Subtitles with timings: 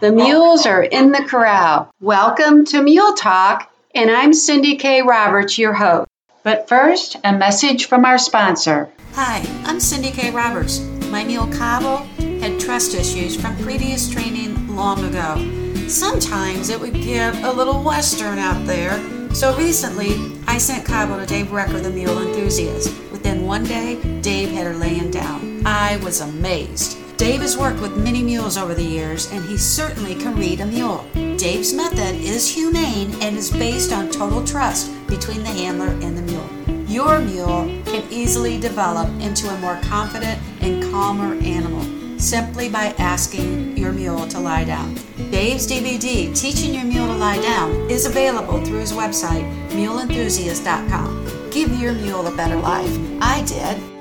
[0.00, 1.90] The mules are in the corral.
[2.00, 5.02] Welcome to Mule Talk, and I'm Cindy K.
[5.02, 6.08] Roberts, your host.
[6.44, 8.92] But first, a message from our sponsor.
[9.14, 10.30] Hi, I'm Cindy K.
[10.30, 10.78] Roberts.
[11.10, 11.96] My mule Cabo
[12.38, 15.88] had trust issues from previous training long ago.
[15.88, 19.00] Sometimes it would give a little western out there.
[19.34, 20.14] So recently,
[20.46, 22.90] I sent Cabo to Dave Recker, the mule enthusiast.
[23.10, 25.66] Within one day, Dave had her laying down.
[25.66, 26.97] I was amazed.
[27.18, 30.66] Dave has worked with many mules over the years, and he certainly can read a
[30.66, 31.04] mule.
[31.36, 36.22] Dave's method is humane and is based on total trust between the handler and the
[36.22, 36.48] mule.
[36.88, 41.82] Your mule can easily develop into a more confident and calmer animal
[42.20, 44.94] simply by asking your mule to lie down.
[45.32, 51.50] Dave's DVD, Teaching Your Mule to Lie Down, is available through his website, muleenthusiast.com.
[51.50, 52.96] Give your mule a better life.
[53.20, 53.97] I did.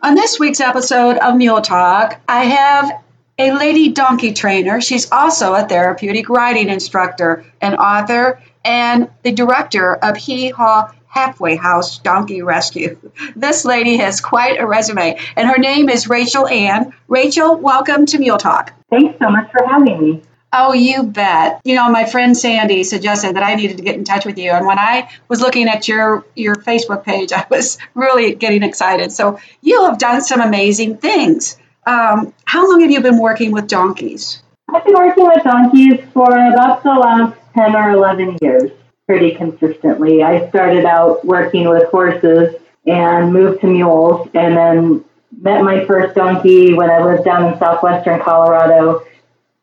[0.00, 3.02] On this week's episode of Mule Talk, I have
[3.36, 4.80] a lady donkey trainer.
[4.80, 11.56] She's also a therapeutic riding instructor, an author, and the director of Hee Haw Halfway
[11.56, 12.96] House Donkey Rescue.
[13.34, 16.94] This lady has quite a resume, and her name is Rachel Ann.
[17.08, 18.72] Rachel, welcome to Mule Talk.
[18.90, 20.22] Thanks so much for having me.
[20.52, 21.60] Oh, you bet.
[21.64, 24.50] You know, my friend Sandy suggested that I needed to get in touch with you.
[24.50, 29.12] And when I was looking at your, your Facebook page, I was really getting excited.
[29.12, 31.58] So you have done some amazing things.
[31.86, 34.42] Um, how long have you been working with donkeys?
[34.72, 38.70] I've been working with donkeys for about the last 10 or 11 years,
[39.06, 40.22] pretty consistently.
[40.22, 42.54] I started out working with horses
[42.86, 45.04] and moved to mules, and then
[45.40, 49.04] met my first donkey when I lived down in southwestern Colorado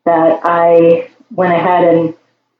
[0.06, 2.14] that I went ahead and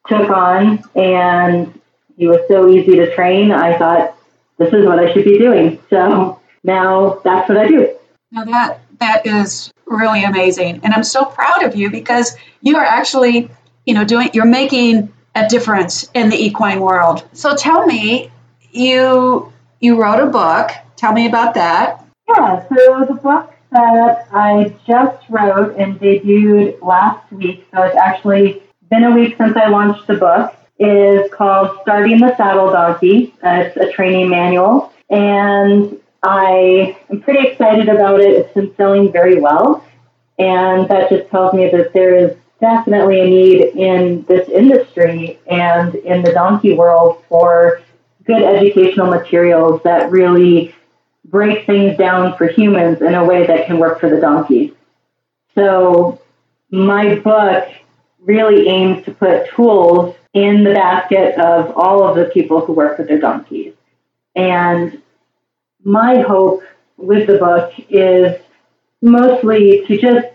[0.06, 1.80] took on, and
[2.17, 3.51] he was so easy to train.
[3.51, 4.17] I thought
[4.58, 5.80] this is what I should be doing.
[5.89, 7.96] So now that's what I do.
[8.30, 12.84] Now that that is really amazing, and I'm so proud of you because you are
[12.84, 13.48] actually,
[13.86, 17.24] you know, doing you're making a difference in the equine world.
[17.33, 18.30] So tell me,
[18.73, 20.70] you you wrote a book.
[20.96, 22.05] Tell me about that.
[22.28, 28.62] Yeah, so the book that I just wrote and debuted last week, so it's actually
[28.90, 33.34] been a week since I launched the book, is called Starting the Saddle Donkey.
[33.42, 38.30] Uh, it's a training manual, and I am pretty excited about it.
[38.30, 39.84] It's been selling very well,
[40.38, 45.94] and that just tells me that there is definitely a need in this industry and
[45.94, 47.83] in the donkey world for
[48.24, 50.74] good educational materials that really
[51.31, 54.73] break things down for humans in a way that can work for the donkeys.
[55.55, 56.20] So
[56.70, 57.69] my book
[58.20, 62.98] really aims to put tools in the basket of all of the people who work
[62.98, 63.75] with their donkeys.
[64.35, 65.01] And
[65.83, 66.63] my hope
[66.97, 68.37] with the book is
[69.01, 70.27] mostly to just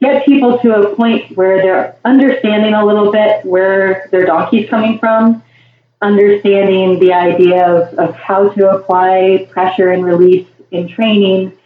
[0.00, 4.98] get people to a point where they're understanding a little bit where their donkey's coming
[4.98, 5.42] from
[6.02, 11.56] understanding the idea of, of how to apply pressure and release in training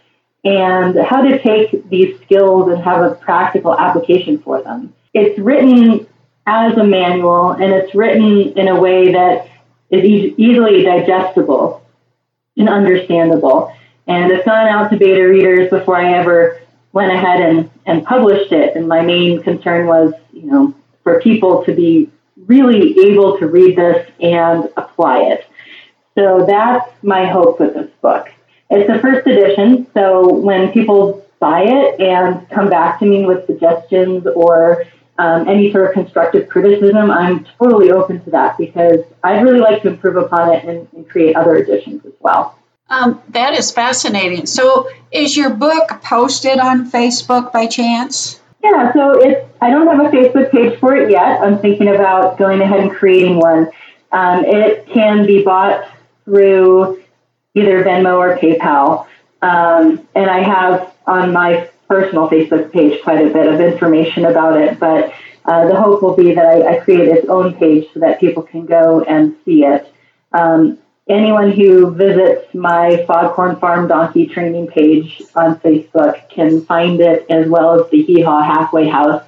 [0.43, 4.93] and how to take these skills and have a practical application for them.
[5.13, 6.07] It's written
[6.45, 9.49] as a manual and it's written in a way that
[9.89, 11.83] is e- easily digestible
[12.55, 13.73] and understandable.
[14.05, 16.61] And it's gone out to beta readers before I ever
[16.93, 18.75] went ahead and, and published it.
[18.75, 22.09] And my main concern was, you know, for people to be
[22.47, 25.47] really able to read this and apply it.
[26.15, 28.29] So that's my hope with this book.
[28.69, 33.45] It's the first edition, so when people buy it and come back to me with
[33.45, 34.85] suggestions or
[35.19, 39.83] um, any sort of constructive criticism, I'm totally open to that because I'd really like
[39.83, 42.57] to improve upon it and, and create other editions as well.
[42.89, 44.45] Um, that is fascinating.
[44.45, 48.39] So, is your book posted on Facebook by chance?
[48.63, 51.41] Yeah, so it's I don't have a Facebook page for it yet.
[51.41, 53.69] I'm thinking about going ahead and creating one.
[54.11, 55.89] Um, it can be bought
[56.25, 57.03] through
[57.53, 59.07] either Venmo or PayPal,
[59.41, 64.59] um, and I have on my personal Facebook page quite a bit of information about
[64.59, 64.79] it.
[64.79, 65.13] But
[65.45, 68.43] uh, the hope will be that I, I, create its own page so that people
[68.43, 69.91] can go and see it.
[70.33, 70.77] Um,
[71.09, 77.47] anyone who visits my Foghorn Farm Donkey Training page on Facebook can find it as
[77.47, 79.23] well as the Hee Haw Halfway House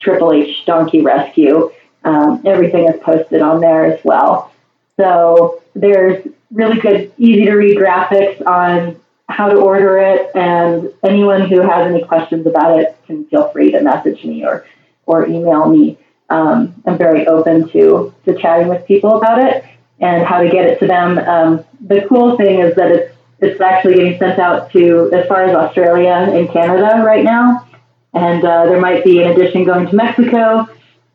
[0.00, 1.70] Triple H Donkey Rescue.
[2.04, 4.52] Um, everything is posted on there as well.
[4.98, 11.48] So there's really good, easy to read graphics on how to order it, and anyone
[11.48, 14.64] who has any questions about it can feel free to message me or,
[15.04, 15.98] or email me.
[16.30, 19.64] Um, I'm very open to, to chatting with people about it
[20.00, 21.18] and how to get it to them.
[21.18, 25.44] Um, the cool thing is that it's it's actually getting sent out to as far
[25.44, 27.66] as Australia and Canada right now.
[28.14, 30.68] and uh, there might be an addition going to Mexico.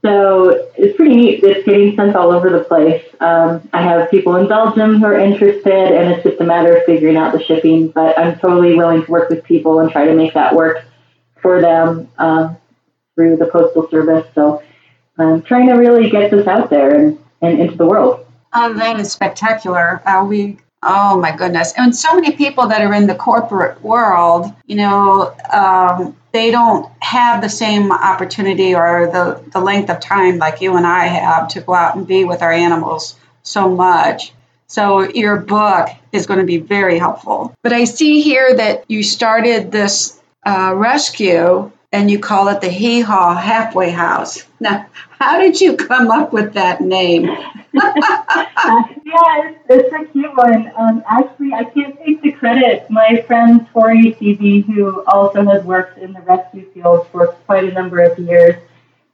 [0.06, 1.44] So it's pretty neat.
[1.44, 3.04] It's getting sent all over the place.
[3.22, 6.84] Um, I have people in Belgium who are interested, and it's just a matter of
[6.84, 7.88] figuring out the shipping.
[7.88, 10.86] But I'm totally willing to work with people and try to make that work
[11.42, 12.54] for them uh,
[13.16, 14.28] through the postal service.
[14.36, 14.62] So
[15.18, 18.23] I'm trying to really get this out there and, and into the world.
[18.54, 20.02] Oh, that is spectacular.
[20.06, 21.74] Uh, we Oh my goodness.
[21.78, 26.92] And so many people that are in the corporate world, you know, um, they don't
[27.00, 31.48] have the same opportunity or the, the length of time like you and I have
[31.50, 34.34] to go out and be with our animals so much.
[34.68, 37.54] So your book is going to be very helpful.
[37.62, 42.70] But I see here that you started this uh, rescue and you call it the
[42.70, 44.44] Hee Haw Halfway House.
[44.60, 44.88] Now,
[45.20, 47.30] how did you come up with that name?
[47.30, 50.72] uh, yeah, it's, it's a cute one.
[50.76, 52.90] Um, actually, I can't take the credit.
[52.90, 57.72] My friend Tori Seavey, who also has worked in the rescue field for quite a
[57.72, 58.56] number of years,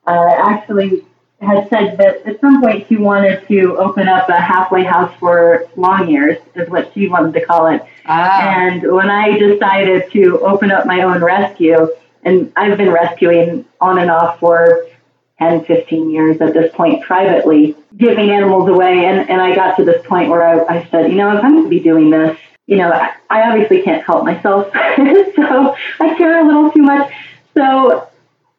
[0.08, 1.06] uh, actually
[1.42, 5.68] had said that at some point she wanted to open up a halfway house for
[5.76, 7.82] long ears, is what she wanted to call it.
[8.06, 8.58] Ah.
[8.58, 11.88] And when I decided to open up my own rescue,
[12.24, 14.88] and I've been rescuing on and off for
[15.40, 19.06] 10, 15 years at this point privately, giving animals away.
[19.06, 21.52] And, and I got to this point where I, I said, you know, if I'm
[21.52, 22.38] going to be doing this,
[22.68, 24.72] you know, I, obviously can't help myself.
[24.74, 27.12] so I care a little too much.
[27.56, 28.08] So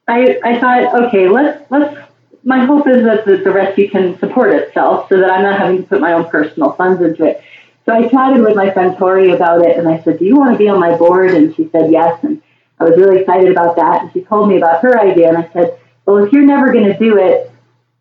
[0.08, 2.08] I, I thought, okay, let's, let's,
[2.42, 5.82] my hope is that the, the rescue can support itself so that I'm not having
[5.82, 7.44] to put my own personal funds into it.
[7.84, 10.52] So I chatted with my friend Tori about it and I said, do you want
[10.52, 11.32] to be on my board?
[11.32, 12.18] And she said, yes.
[12.24, 12.42] And
[12.80, 14.02] I was really excited about that.
[14.02, 16.86] And she told me about her idea, and I said, Well, if you're never going
[16.86, 17.52] to do it,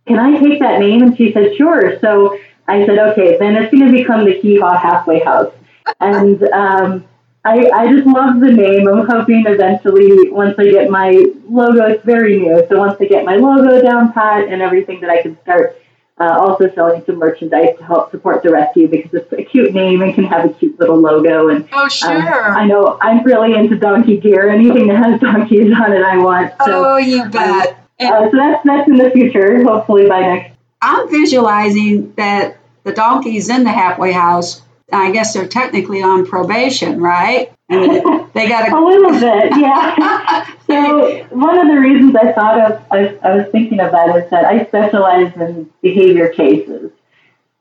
[0.07, 1.03] can I take that name?
[1.03, 1.99] And she said, Sure.
[1.99, 5.53] So I said, Okay, then it's going to become the Hee Haw Halfway House.
[5.99, 7.05] And um,
[7.43, 8.87] I, I just love the name.
[8.87, 12.65] I'm hoping eventually, once I get my logo, it's very new.
[12.69, 15.81] So once I get my logo down pat and everything, that I can start
[16.19, 20.01] uh, also selling some merchandise to help support the rescue because it's a cute name
[20.01, 21.47] and can have a cute little logo.
[21.47, 22.11] And oh, sure.
[22.11, 24.49] Um, I know I'm really into donkey gear.
[24.49, 26.53] Anything that has donkeys on it, I want.
[26.65, 27.85] So, oh, you um, bet.
[27.99, 29.63] uh, so that's that's in the future.
[29.63, 30.57] Hopefully by next.
[30.81, 34.61] I'm visualizing that the donkeys in the halfway house.
[34.91, 37.51] I guess they're technically on probation, right?
[38.33, 40.43] they got a, a little bit, yeah.
[40.67, 44.29] so one of the reasons I thought of, I, I was thinking of that is
[44.31, 46.91] that I specialize in behavior cases.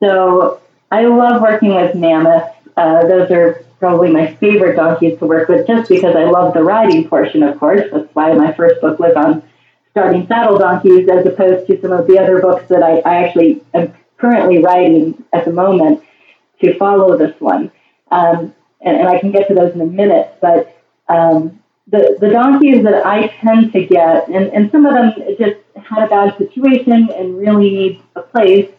[0.01, 0.61] So
[0.91, 2.55] I love working with mammoths.
[2.75, 6.63] Uh, those are probably my favorite donkeys to work with, just because I love the
[6.63, 7.83] riding portion, of course.
[7.91, 9.43] That's why my first book was on
[9.91, 13.61] starting saddle donkeys, as opposed to some of the other books that I, I actually
[13.75, 16.03] am currently writing at the moment
[16.61, 17.71] to follow this one.
[18.09, 20.35] Um, and, and I can get to those in a minute.
[20.41, 20.75] But
[21.07, 25.57] um, the the donkeys that I tend to get, and, and some of them just
[25.75, 28.69] had a bad situation and really need a place,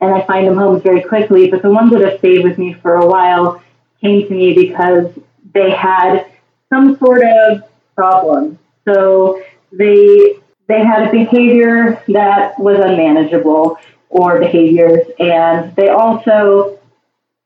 [0.00, 1.50] and I find them homes very quickly.
[1.50, 3.62] But the ones that have stayed with me for a while
[4.00, 5.12] came to me because
[5.52, 6.26] they had
[6.68, 7.62] some sort of
[7.94, 8.58] problem.
[8.84, 9.42] So
[9.72, 10.36] they
[10.68, 16.78] they had a behavior that was unmanageable or behaviors, and they also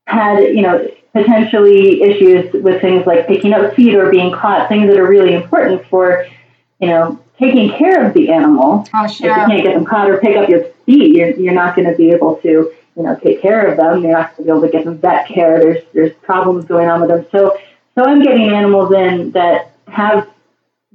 [0.06, 4.88] had you know potentially issues with things like picking up feed or being caught, things
[4.88, 6.26] that are really important for,
[6.80, 8.86] you know, taking care of the animal.
[8.92, 9.30] Oh, sure.
[9.30, 11.88] If you can't get them caught or pick up your feed, you're, you're not going
[11.88, 14.02] to be able to, you know, take care of them.
[14.02, 15.60] You're not going to be able to get them vet care.
[15.60, 17.26] There's there's problems going on with them.
[17.30, 17.58] So
[17.94, 20.28] so I'm getting animals in that have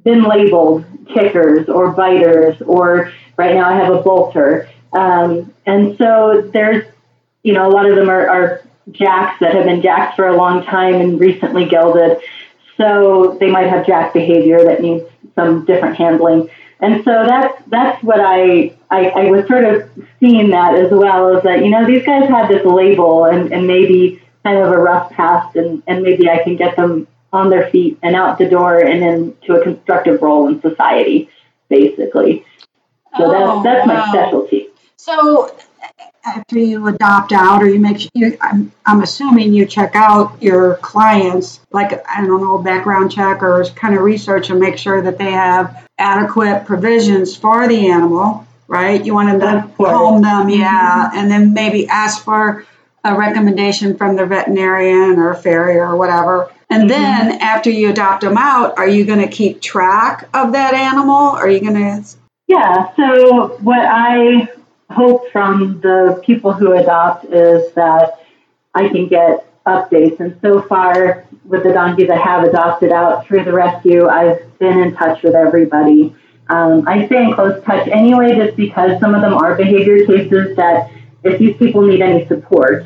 [0.03, 4.69] been labeled kickers or biters, or right now I have a bolter.
[4.91, 6.85] Um, and so there's,
[7.43, 8.61] you know, a lot of them are, are
[8.91, 12.17] jacks that have been jacks for a long time and recently gelded.
[12.77, 15.05] So they might have jack behavior that needs
[15.36, 16.50] some different handling.
[16.79, 21.36] And so that's that's what I, I, I was sort of seeing that as well
[21.36, 24.77] is that, you know, these guys have this label and, and maybe kind of a
[24.77, 28.50] rough past and, and maybe I can get them on their feet and out the
[28.50, 31.29] door and into a constructive role in society,
[31.67, 32.46] basically.
[33.17, 34.05] So oh, that's that's wow.
[34.05, 34.67] my specialty.
[34.96, 35.55] So
[36.38, 40.75] after you adopt out or you make you I'm, I'm assuming you check out your
[40.75, 45.17] clients like i don't know background check or kind of research and make sure that
[45.17, 51.17] they have adequate provisions for the animal right you want to home them yeah mm-hmm.
[51.17, 52.65] and then maybe ask for
[53.03, 56.89] a recommendation from the veterinarian or a farrier or whatever and mm-hmm.
[56.89, 61.15] then after you adopt them out are you going to keep track of that animal
[61.15, 62.17] are you going to
[62.48, 64.48] yeah so what i
[64.89, 68.19] hope from the people who adopt is that
[68.74, 70.19] I can get updates.
[70.19, 74.79] And so far, with the donkeys I have adopted out through the rescue, I've been
[74.79, 76.15] in touch with everybody.
[76.50, 80.55] Um, I stay in close touch anyway, just because some of them are behavior cases
[80.55, 80.91] that
[81.24, 82.86] if these people need any support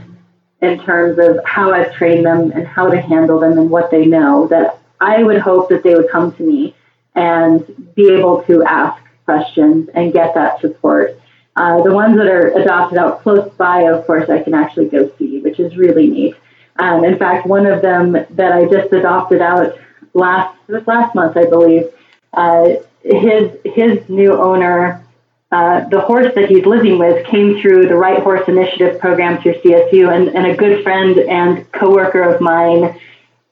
[0.62, 4.06] in terms of how I've trained them and how to handle them and what they
[4.06, 6.76] know, that I would hope that they would come to me
[7.16, 11.20] and be able to ask questions and get that support.
[11.56, 15.12] Uh, the ones that are adopted out close by, of course, I can actually go
[15.18, 16.36] see, which is really neat.
[16.78, 19.78] Um, in fact, one of them that I just adopted out
[20.14, 21.86] last last month, I believe.
[22.34, 25.06] Uh, his his new owner,
[25.52, 29.56] uh, the horse that he's living with, came through the Right Horse Initiative program through
[29.62, 33.00] CSU, and, and a good friend and coworker of mine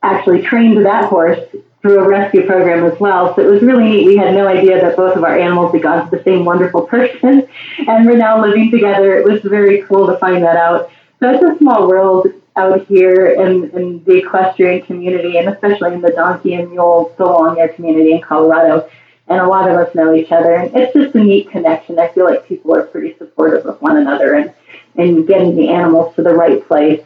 [0.02, 1.40] actually trained that horse
[1.82, 3.36] through a rescue program as well.
[3.36, 4.06] So it was really neat.
[4.06, 6.84] We had no idea that both of our animals had gone to the same wonderful
[6.84, 7.48] person,
[7.88, 9.18] and we're now living together.
[9.18, 10.92] It was very cool to find that out.
[11.20, 16.02] So it's a small world out here in, in the equestrian community, and especially in
[16.02, 17.14] the donkey and mule,
[17.56, 18.90] hair community in Colorado.
[19.28, 21.98] And a lot of us know each other, and it's just a neat connection.
[22.00, 24.54] I feel like people are pretty supportive of one another and,
[24.96, 27.02] and getting the animals to the right place.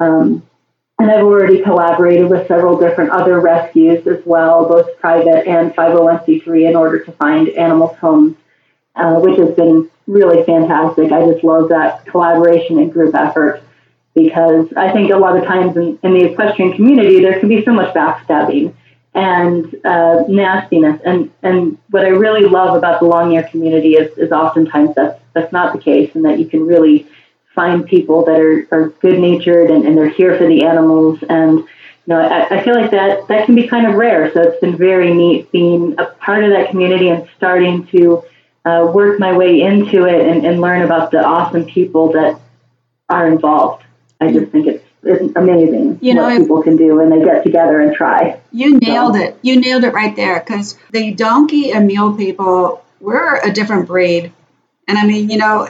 [0.00, 0.47] Um,
[0.98, 6.68] and I've already collaborated with several different other rescues as well, both private and 501c3,
[6.68, 8.36] in order to find animals homes,
[8.96, 11.12] uh, which has been really fantastic.
[11.12, 13.62] I just love that collaboration and group effort
[14.14, 17.64] because I think a lot of times in, in the equestrian community, there can be
[17.64, 18.74] so much backstabbing
[19.14, 21.00] and uh, nastiness.
[21.04, 25.20] And, and what I really love about the long ear community is, is oftentimes that's,
[25.32, 27.06] that's not the case and that you can really
[27.58, 31.18] find people that are, are good natured and, and they're here for the animals.
[31.28, 31.66] And, you
[32.06, 34.32] know, I, I feel like that, that can be kind of rare.
[34.32, 38.22] So it's been very neat being a part of that community and starting to
[38.64, 42.40] uh, work my way into it and, and learn about the awesome people that
[43.08, 43.82] are involved.
[44.20, 47.44] I just think it's it's amazing you know, what people can do when they get
[47.44, 48.40] together and try.
[48.52, 49.22] You nailed so.
[49.22, 49.38] it.
[49.42, 54.32] You nailed it right there because the donkey and mule people, we're a different breed.
[54.88, 55.68] And I mean, you know,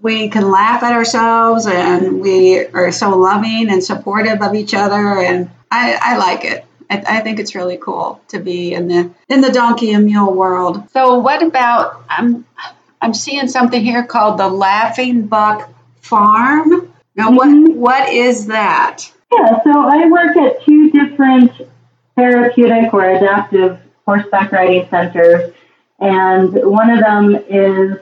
[0.00, 5.18] we can laugh at ourselves and we are so loving and supportive of each other.
[5.18, 6.64] And I, I like it.
[6.88, 10.32] I, I, think it's really cool to be in the in the donkey and mule
[10.34, 10.88] world.
[10.90, 12.46] So what about I'm
[13.00, 16.92] I'm seeing something here called the Laughing Buck Farm.
[17.14, 17.74] Now, mm-hmm.
[17.74, 19.12] what what is that?
[19.32, 21.52] Yeah, so I work at two different
[22.16, 25.52] therapeutic or adaptive horseback riding centers,
[26.00, 27.98] and one of them is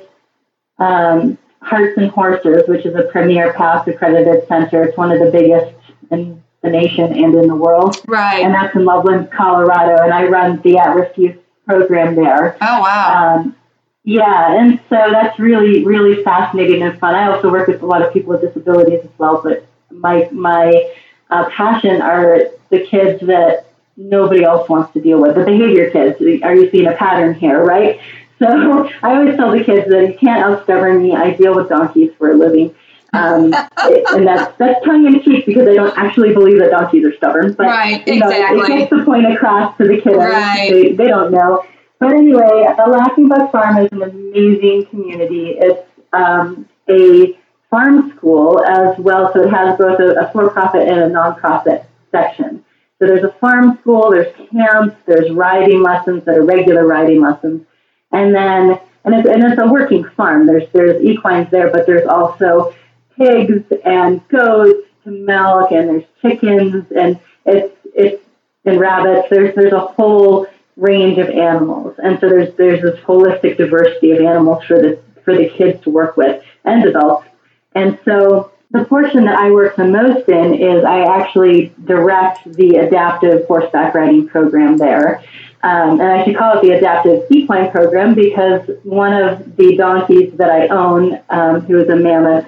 [0.78, 4.84] um, Hearts and Horses, which is a premier PATH accredited center.
[4.84, 5.74] It's one of the biggest
[6.10, 8.02] in the nation and in the world.
[8.06, 8.44] Right.
[8.44, 12.56] And that's in Loveland, Colorado, and I run the at-risk youth program there.
[12.60, 13.36] Oh wow.
[13.36, 13.56] Um,
[14.04, 17.14] yeah, and so that's really, really fascinating and fun.
[17.14, 20.92] I also work with a lot of people with disabilities as well, but my my
[21.30, 23.66] uh, passion are the kids that
[23.96, 26.20] nobody else wants to deal with, the behavior kids.
[26.42, 28.00] Are you seeing a pattern here, right?
[28.38, 28.46] So
[29.02, 31.14] I always tell the kids that you can't outstubborn me.
[31.14, 32.74] I deal with donkeys for a living.
[33.12, 37.16] Um, and that's that's tongue in cheek because I don't actually believe that donkeys are
[37.16, 37.54] stubborn.
[37.54, 38.60] But right, you know, exactly.
[38.60, 40.16] it gets the point across to the kids.
[40.16, 40.70] Right.
[40.70, 41.64] They, they don't know.
[41.98, 45.56] But anyway, the Laughing Buck Farm is an amazing community.
[45.58, 47.36] It's um, a
[47.70, 52.64] farm school as well, so it has both a, a for-profit and a non-profit section.
[52.98, 57.64] So there's a farm school, there's camps, there's riding lessons that are regular riding lessons,
[58.12, 60.46] and then and it's, and it's a working farm.
[60.46, 62.74] There's there's equines there, but there's also
[63.16, 68.22] pigs and goats to milk, and there's chickens, and it's it's
[68.64, 69.28] and rabbits.
[69.30, 70.46] There's there's a whole
[70.76, 71.96] range of animals.
[72.02, 75.90] And so there's there's this holistic diversity of animals for the for the kids to
[75.90, 77.28] work with and adults.
[77.74, 82.76] And so the portion that I work the most in is I actually direct the
[82.76, 85.22] adaptive horseback riding program there.
[85.62, 90.32] Um, and I should call it the adaptive equine program because one of the donkeys
[90.34, 92.46] that I own, um, who is a mammoth,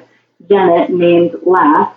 [0.48, 1.92] jennet, named Lass,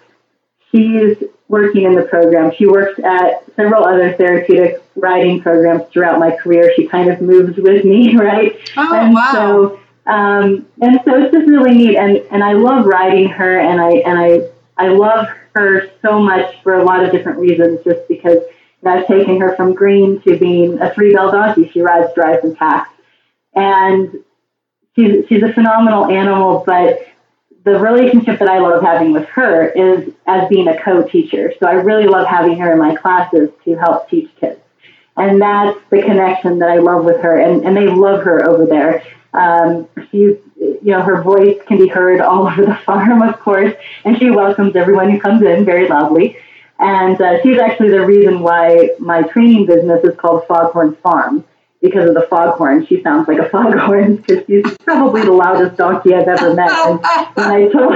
[0.72, 1.18] she's
[1.48, 2.52] working in the program.
[2.58, 6.74] She works at several other therapeutic riding programs throughout my career.
[6.76, 8.58] She kind of moves with me, right?
[8.76, 9.32] Oh, and wow.
[9.32, 13.80] So, um, and so it's just really neat, and, and I love riding her, and
[13.80, 17.82] I and I I love her so much for a lot of different reasons.
[17.84, 18.40] Just because
[18.86, 21.70] I've taken her from green to being a three bell donkey.
[21.70, 22.90] She rides, drives, and packs,
[23.56, 24.24] and
[24.96, 26.64] she's she's a phenomenal animal.
[26.66, 27.08] But
[27.64, 31.54] the relationship that I love having with her is as being a co-teacher.
[31.60, 34.60] So I really love having her in my classes to help teach kids.
[35.16, 37.40] And that's the connection that I love with her.
[37.40, 39.04] And, and they love her over there.
[39.34, 43.74] Um, she's, you know, her voice can be heard all over the farm, of course,
[44.04, 46.38] and she welcomes everyone who comes in very loudly.
[46.80, 51.46] And uh, she's actually the reason why my training business is called Foghorn Farm
[51.84, 52.86] because of the foghorn.
[52.88, 56.72] She sounds like a foghorn because she's probably the loudest donkey I've ever met.
[56.72, 57.00] And
[57.36, 57.96] when I told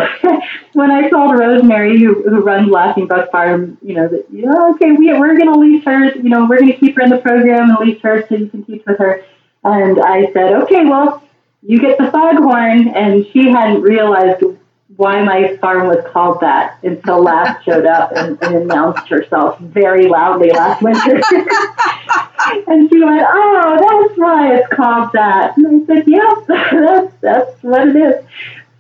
[0.74, 4.92] when I told Rosemary, who, who runs Laughing Buck Farm, you know that yeah, okay,
[4.92, 6.14] we we're gonna lease her.
[6.14, 8.64] You know, we're gonna keep her in the program and lease her so you can
[8.66, 9.24] teach with her.
[9.64, 11.24] And I said, okay, well,
[11.64, 14.44] you get the foghorn, and she hadn't realized
[14.96, 20.08] why my farm was called that until Laugh showed up and, and announced herself very
[20.08, 21.16] loudly last winter.
[22.68, 27.64] and she went, "Oh, that's why it's called that." And I said, "Yep, that's that's
[27.64, 28.26] what it is."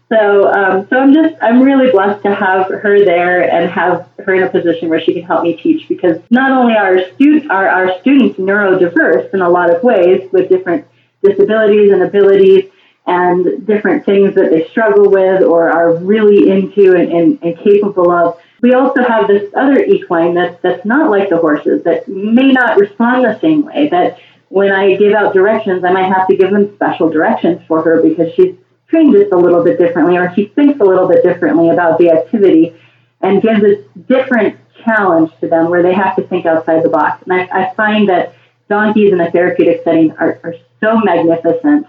[0.10, 4.34] So, um, so I'm just I'm really blessed to have her there and have her
[4.34, 7.68] in a position where she can help me teach because not only are student are
[7.68, 10.88] our students neurodiverse in a lot of ways with different
[11.22, 12.70] disabilities and abilities
[13.08, 18.12] and different things that they struggle with or are really into and, and, and capable
[18.12, 18.38] of.
[18.62, 22.78] We also have this other equine that's, that's not like the horses, that may not
[22.78, 26.52] respond the same way, that when I give out directions, I might have to give
[26.52, 28.56] them special directions for her because she's
[28.90, 32.10] trained just a little bit differently or she thinks a little bit differently about the
[32.10, 32.76] activity
[33.22, 37.24] and gives a different challenge to them where they have to think outside the box.
[37.24, 38.36] And I, I find that
[38.70, 41.88] donkeys in a therapeutic setting are, are so magnificent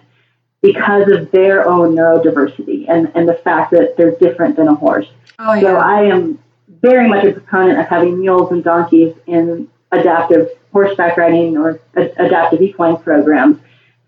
[0.61, 5.07] because of their own neurodiversity and, and the fact that they're different than a horse.
[5.39, 5.61] Oh, yeah.
[5.61, 6.39] So I am
[6.69, 12.61] very much a proponent of having mules and donkeys in adaptive horseback riding or adaptive
[12.61, 13.59] equine programs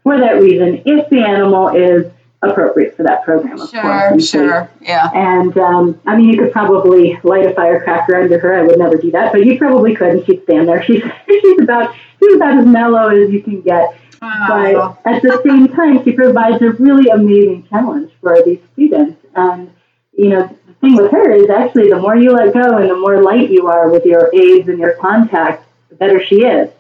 [0.03, 2.11] for that reason, if the animal is
[2.43, 4.31] appropriate for that program, of sure, course.
[4.31, 5.11] Sure, yeah.
[5.13, 8.59] And um, I mean, you could probably light a firecracker under her.
[8.59, 10.83] I would never do that, but you probably could, and she'd stand there.
[10.83, 13.97] She's she's about she's about as mellow as you can get.
[14.21, 19.25] But at the same time, she provides a really amazing challenge for these students.
[19.35, 19.73] And,
[20.13, 22.97] you know, the thing with her is actually the more you let go and the
[22.97, 26.71] more light you are with your aids and your contact, the better she is.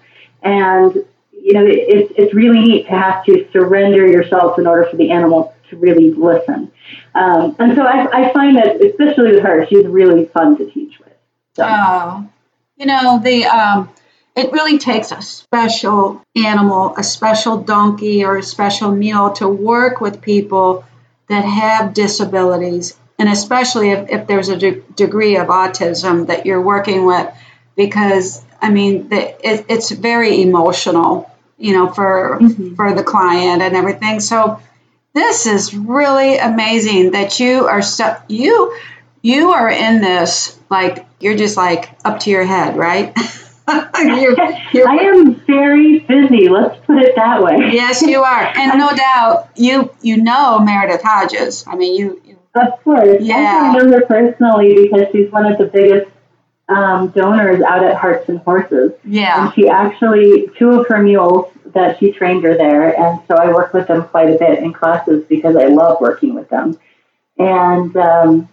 [0.42, 0.94] And,
[1.32, 5.10] you know, it's, it's really neat to have to surrender yourself in order for the
[5.10, 6.70] animal to really listen.
[7.14, 10.98] Um, and so I, I find that, especially with her, she's really fun to teach
[10.98, 11.14] with.
[11.54, 11.64] So.
[11.66, 12.28] Oh,
[12.76, 13.88] you know, the, um,
[14.36, 20.00] it really takes a special animal, a special donkey or a special mule to work
[20.00, 20.84] with people
[21.28, 26.62] that have disabilities, and especially if, if there's a de- degree of autism that you're
[26.62, 27.28] working with,
[27.76, 32.74] because I mean, the, it, it's very emotional, you know, for mm-hmm.
[32.74, 34.20] for the client and everything.
[34.20, 34.60] So
[35.14, 38.76] this is really amazing that you are so you
[39.22, 43.16] you are in this like you're just like up to your head, right?
[43.98, 44.36] you're,
[44.72, 46.48] you're, I am very busy.
[46.48, 47.70] Let's put it that way.
[47.72, 51.64] yes, you are, and no doubt you you know Meredith Hodges.
[51.66, 52.22] I mean, you.
[52.24, 53.72] you of course, yeah.
[53.72, 56.10] I know her personally because she's one of the biggest
[56.68, 58.92] um, donors out at Hearts and Horses.
[59.04, 63.36] Yeah, and she actually two of her mules that she trained her there, and so
[63.36, 66.78] I work with them quite a bit in classes because I love working with them.
[67.38, 68.48] And um,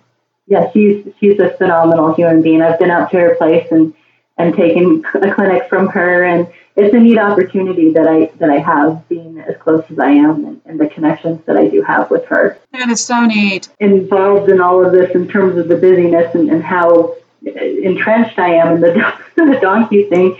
[0.47, 2.62] yeah, she's she's a phenomenal human being.
[2.62, 3.93] I've been out to her place and
[4.38, 6.23] and taken a clinic from her.
[6.23, 10.12] And it's a neat opportunity that I that I have being as close as I
[10.12, 12.58] am and, and the connections that I do have with her.
[12.71, 13.69] That is so neat.
[13.80, 18.56] Involved in all of this in terms of the busyness and, and how entrenched I
[18.56, 20.38] am in the, the donkey thing.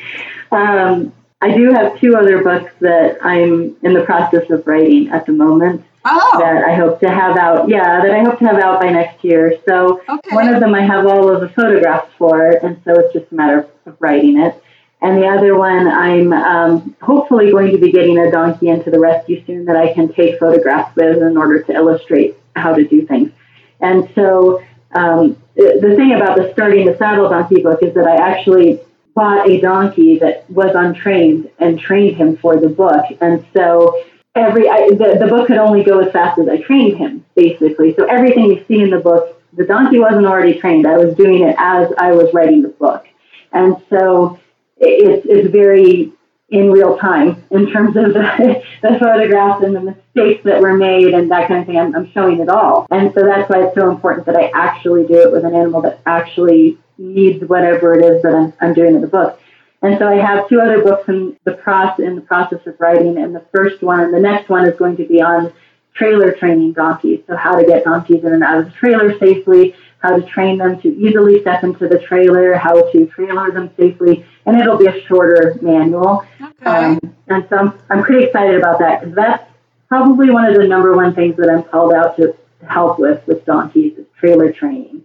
[0.52, 5.26] Um, I do have two other books that I'm in the process of writing at
[5.26, 5.86] the moment.
[6.10, 6.40] Oh.
[6.40, 9.24] That I hope to have out, yeah, that I hope to have out by next
[9.24, 9.60] year.
[9.68, 10.36] So okay.
[10.36, 13.36] one of them I have all of the photographs for, and so it's just a
[13.36, 14.64] matter of writing it.
[15.02, 19.00] And the other one, I'm um, hopefully going to be getting a donkey into the
[19.00, 23.06] rescue soon that I can take photographs with in order to illustrate how to do
[23.06, 23.32] things.
[23.80, 24.64] And so
[24.96, 28.80] um, the thing about the starting the saddle donkey book is that I actually
[29.14, 33.06] bought a donkey that was untrained and trained him for the book.
[33.20, 34.04] And so
[34.38, 37.96] every I, the, the book could only go as fast as I trained him, basically.
[37.96, 40.88] So everything you see in the book, the donkey wasn't already trained.
[40.88, 43.06] I was doing it as I was writing the book,
[43.52, 44.40] and so
[44.78, 46.14] it's it's very
[46.50, 51.14] in real time in terms of the, the photographs and the mistakes that were made
[51.14, 51.78] and that kind of thing.
[51.78, 55.06] I'm, I'm showing it all, and so that's why it's so important that I actually
[55.06, 58.96] do it with an animal that actually needs whatever it is that I'm, I'm doing
[58.96, 59.40] in the book.
[59.82, 63.18] And so I have two other books in the process in the process of writing,
[63.18, 65.54] and the first one, and the next one is going to be on
[65.94, 67.22] trailer training donkeys.
[67.28, 70.58] So how to get donkeys in and out of the trailer safely, how to train
[70.58, 74.88] them to easily step into the trailer, how to trailer them safely, and it'll be
[74.88, 76.26] a shorter manual.
[76.42, 76.66] Okay.
[76.66, 79.44] Um, and so I'm, I'm pretty excited about that because that's
[79.88, 82.36] probably one of the number one things that I'm called out to
[82.68, 85.04] help with with donkeys is trailer training.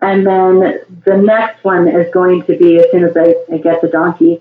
[0.00, 3.80] And then the next one is going to be, as soon as I, I get
[3.82, 4.40] the donkey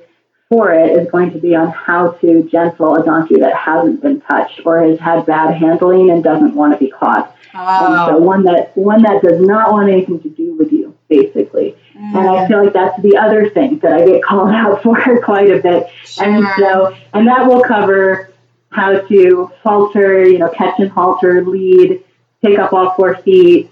[0.49, 4.21] for it, is going to be on how to gentle a donkey that hasn't been
[4.21, 7.35] touched or has had bad handling and doesn't want to be caught.
[7.55, 7.57] Oh.
[7.59, 11.75] And so one that one that does not want anything to do with you, basically.
[11.95, 12.15] Mm.
[12.15, 15.49] And I feel like that's the other thing that I get called out for quite
[15.49, 15.87] a bit.
[16.21, 18.31] And so, and that will cover
[18.69, 22.03] how to halter, you know, catch and halter, lead,
[22.43, 23.71] pick up all four feet,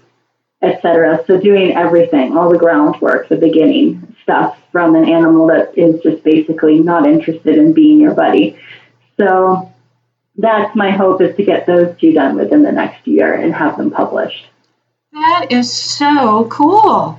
[0.66, 1.24] etc.
[1.26, 6.22] So doing everything, all the groundwork, the beginning stuff from an animal that is just
[6.22, 8.58] basically not interested in being your buddy.
[9.16, 9.72] So
[10.36, 13.76] that's my hope is to get those two done within the next year and have
[13.76, 14.46] them published.
[15.12, 17.18] That is so cool.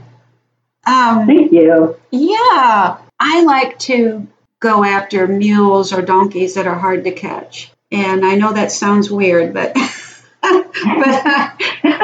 [0.86, 1.98] Um, Thank you.
[2.12, 4.28] yeah, I like to
[4.60, 7.72] go after mules or donkeys that are hard to catch.
[7.92, 9.74] And I know that sounds weird, but
[10.42, 11.54] but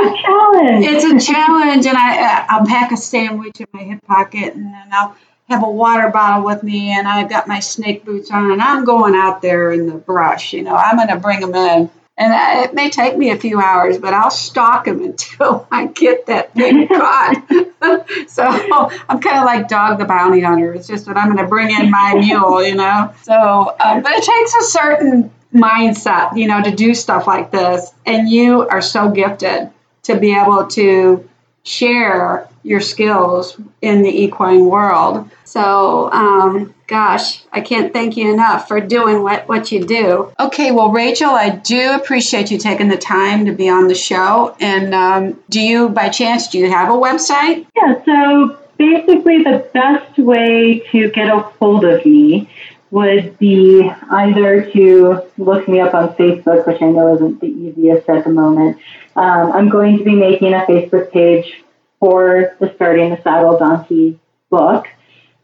[0.04, 0.86] a challenge.
[0.86, 1.86] it's a challenge.
[1.86, 5.16] And I I'll pack a sandwich in my hip pocket, and then I'll
[5.50, 8.86] have a water bottle with me, and I've got my snake boots on, and I'm
[8.86, 10.54] going out there in the brush.
[10.54, 11.90] You know, I'm going to bring them in.
[12.16, 15.88] And I- it may take me a few hours, but I'll stalk them until I
[15.88, 17.44] get that thing caught.
[18.28, 20.74] so I'm kind of like Dog the Bounty Hunter.
[20.76, 23.14] It's just that I'm going to bring in my mule, you know.
[23.24, 27.92] So, uh, but it takes a certain mindset, you know, to do stuff like this.
[28.06, 29.72] And you are so gifted
[30.04, 31.30] to be able to
[31.64, 35.30] share your skills in the equine world.
[35.44, 40.34] So, um, gosh, I can't thank you enough for doing what, what you do.
[40.40, 44.56] Okay, well, Rachel, I do appreciate you taking the time to be on the show.
[44.60, 47.66] And um, do you, by chance, do you have a website?
[47.76, 52.50] Yeah, so basically, the best way to get a hold of me
[52.94, 58.08] would be either to look me up on Facebook, which I know isn't the easiest
[58.08, 58.78] at the moment.
[59.16, 61.64] Um, I'm going to be making a Facebook page
[62.00, 64.20] for the Starting the Saddle Donkey
[64.52, 64.86] book,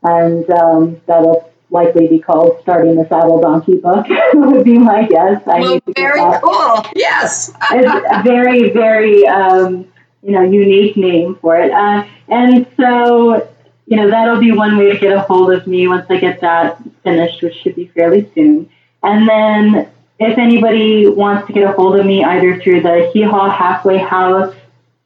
[0.03, 5.41] and um, that'll likely be called Starting the Saddle Donkey book, would be my guess.
[5.47, 6.85] I Well, very cool.
[6.95, 7.51] Yes.
[7.71, 11.71] it's a very, very, um, you know, unique name for it.
[11.71, 13.51] Uh, and so,
[13.89, 16.41] you know, that'll be one way to get a hold of me once I get
[16.41, 18.69] that finished, which should be fairly soon.
[19.01, 23.23] And then if anybody wants to get a hold of me either through the Hee
[23.23, 24.53] Haw Halfway House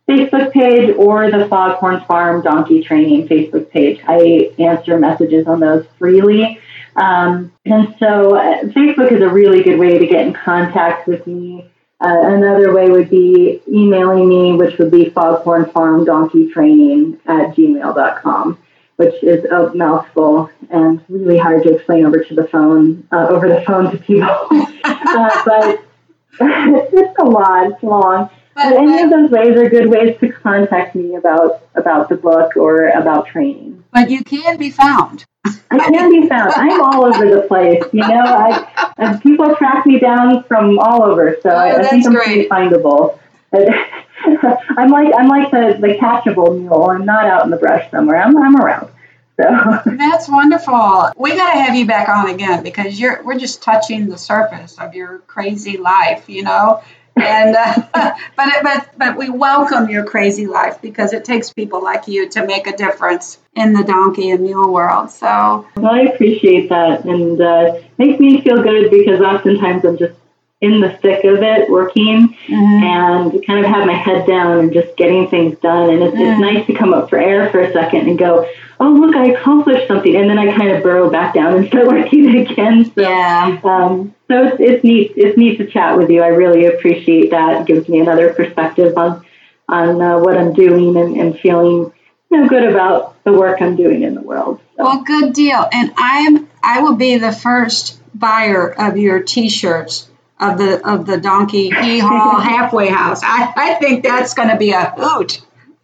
[0.09, 5.85] Facebook page or the Foghorn Farm Donkey Training Facebook page, I answer messages on those
[5.97, 6.59] freely.
[6.97, 11.25] Um, and so uh, Facebook is a really good way to get in contact with
[11.25, 11.69] me.
[12.01, 18.57] Uh, another way would be emailing me, which would be foghornfarmdonkeytraining at gmail.com,
[18.97, 23.47] which is a mouthful and really hard to explain over to the phone, uh, over
[23.49, 24.27] the phone to people.
[24.83, 25.85] uh, but
[26.39, 28.29] it's a lot, it's long.
[28.55, 32.55] But any of those ways are good ways to contact me about about the book
[32.55, 33.83] or about training.
[33.91, 35.25] But you can be found.
[35.45, 36.53] I can be found.
[36.55, 37.83] I'm all over the place.
[37.91, 41.83] You know, I, and people track me down from all over, so I, Oh, I
[41.87, 42.49] think I'm pretty great.
[42.49, 43.17] findable.
[44.77, 46.89] I'm like I'm like the, the catchable mule.
[46.89, 48.21] I'm not out in the brush somewhere.
[48.21, 48.89] I'm I'm around.
[49.39, 49.43] So
[49.85, 51.11] That's wonderful.
[51.17, 54.77] We got to have you back on again because you're we're just touching the surface
[54.77, 56.83] of your crazy life, you know.
[57.15, 57.75] And uh,
[58.35, 62.45] but but but we welcome your crazy life because it takes people like you to
[62.45, 65.11] make a difference in the donkey and mule world.
[65.11, 70.15] So well, I appreciate that, and uh, makes me feel good because oftentimes I'm just
[70.63, 74.95] in the thick of it, working, and kind of have my head down and just
[74.95, 75.89] getting things done.
[75.89, 76.31] And it's, Mm.
[76.31, 78.47] it's nice to come up for air for a second and go,
[78.79, 81.87] oh look, I accomplished something, and then I kind of burrow back down and start
[81.87, 82.85] working again.
[82.85, 85.13] So, yeah, um, so it's, it's neat.
[85.17, 86.21] It's neat to chat with you.
[86.23, 87.61] I really appreciate that.
[87.61, 89.25] It gives me another perspective on
[89.67, 91.91] on uh, what I'm doing and, and feeling
[92.31, 94.59] you know good about the work I'm doing in the world.
[94.77, 94.83] So.
[94.85, 95.65] well, good deal.
[95.71, 101.17] And I'm I will be the first buyer of your T-shirts of the of the
[101.17, 103.21] donkey hee haw halfway house.
[103.23, 105.41] I, I think that's going to be a hoot.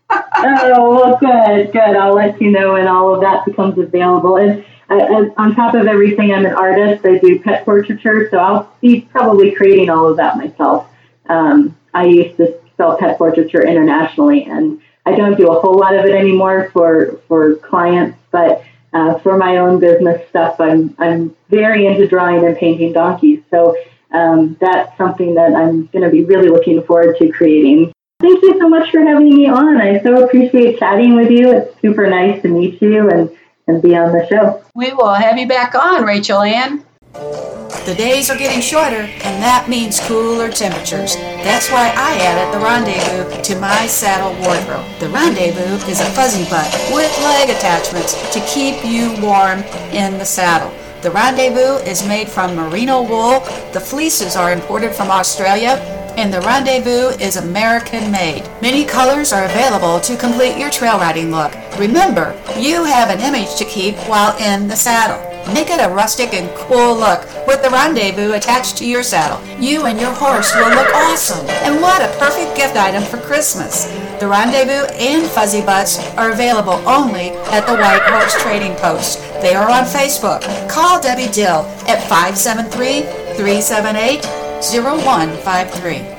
[0.09, 1.95] oh, well, good, good.
[1.95, 4.37] I'll let you know when all of that becomes available.
[4.37, 7.05] And uh, uh, on top of everything, I'm an artist.
[7.05, 10.87] I do pet portraiture, so I'll be probably creating all of that myself.
[11.27, 15.95] Um, I used to sell pet portraiture internationally, and I don't do a whole lot
[15.95, 21.35] of it anymore for for clients, but uh, for my own business stuff, I'm I'm
[21.49, 23.43] very into drawing and painting donkeys.
[23.51, 23.77] So
[24.11, 27.93] um, that's something that I'm going to be really looking forward to creating.
[28.19, 29.79] Thank you so much for having me on.
[29.79, 31.51] I so appreciate chatting with you.
[31.51, 33.29] It's super nice to meet you and,
[33.67, 34.63] and be on the show.
[34.75, 36.83] We will have you back on, Rachel Ann.
[37.85, 41.15] The days are getting shorter, and that means cooler temperatures.
[41.15, 44.85] That's why I added the Rendezvous to my saddle wardrobe.
[44.99, 49.59] The Rendezvous is a fuzzy butt with leg attachments to keep you warm
[49.91, 50.71] in the saddle.
[51.01, 53.39] The Rendezvous is made from merino wool.
[53.71, 55.77] The fleeces are imported from Australia
[56.17, 58.43] and the Rendezvous is American made.
[58.61, 61.53] Many colors are available to complete your trail riding look.
[61.79, 65.28] Remember, you have an image to keep while in the saddle.
[65.53, 69.39] Make it a rustic and cool look with the rendezvous attached to your saddle.
[69.59, 71.47] You and your horse will look awesome.
[71.65, 73.85] And what a perfect gift item for Christmas.
[74.19, 79.19] The rendezvous and fuzzy butts are available only at the White Horse Trading Post.
[79.41, 80.41] They are on Facebook.
[80.69, 83.01] Call Debbie Dill at 573
[83.35, 84.25] 378
[84.61, 86.18] 0153.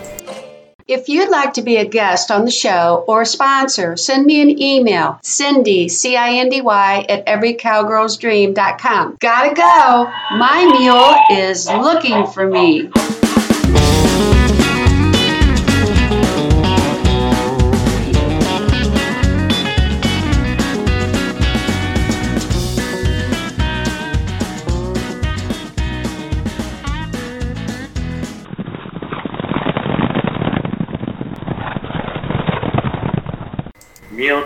[0.90, 4.42] If you'd like to be a guest on the show or a sponsor, send me
[4.42, 9.18] an email, Cindy, C-I-N-D-Y, at everycowgirlsdream.com.
[9.20, 10.10] Gotta go.
[10.36, 12.90] My mule is looking for me.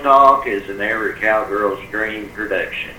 [0.04, 2.94] Talk is an Every Cowgirl's Dream production.